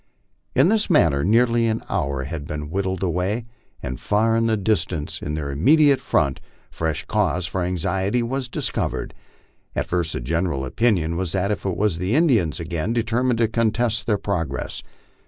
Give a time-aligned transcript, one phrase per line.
[0.55, 3.45] In this manner nearly an hour had been whiled away,
[3.81, 6.39] when far in the dis tance, in their immediate front,
[6.71, 9.13] fresh cause for anxiety was discovered.
[9.75, 14.07] At first the general opinion was that it was the Indians again, determined to contest
[14.07, 14.81] their progress.